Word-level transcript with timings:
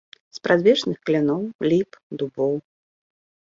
Спрадвечных 0.37 0.97
кляноў, 1.09 1.45
ліп, 1.69 2.01
дубоў. 2.23 2.59